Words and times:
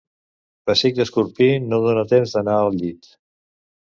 Pessic 0.69 0.95
d'escorpí, 0.99 1.49
no 1.73 1.79
dóna 1.85 2.05
temps 2.13 2.35
d'anar 2.37 2.57
al 2.63 2.75
llit. 2.81 3.13